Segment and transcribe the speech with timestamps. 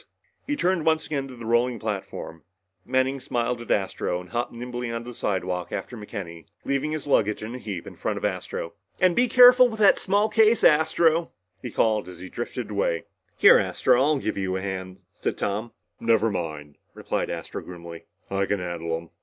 [0.47, 2.41] He turned once again to the rolling platform.
[2.87, 7.43] Manning smiled at Astro and hopped nimbly onto the slidewalk after McKenny, leaving his luggage
[7.43, 8.73] in a heap in front of Astro.
[8.99, 13.03] "And be careful with that small case, Astro," he called as he drifted away.
[13.37, 14.07] "Here, Astro," said Tom.
[14.07, 14.97] "I'll give you a hand."
[15.99, 18.05] "Never mind," replied Astro grimly.
[18.31, 19.11] "I can carry 'em."